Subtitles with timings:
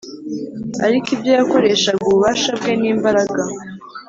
[0.85, 3.41] Ariko ibyo yakoreshaga ububasha bwe n imbaraga